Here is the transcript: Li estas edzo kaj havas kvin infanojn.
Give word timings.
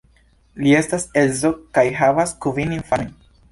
Li 0.63 0.73
estas 0.77 1.05
edzo 1.25 1.53
kaj 1.79 1.85
havas 2.01 2.35
kvin 2.47 2.77
infanojn. 2.81 3.17